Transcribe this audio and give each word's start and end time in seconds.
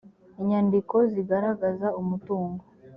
inyandiko 0.41 0.95
zigaragaza 1.13 1.87
umutungo 2.01 2.63